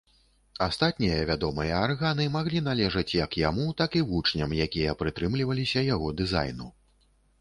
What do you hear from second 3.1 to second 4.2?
як яму, так і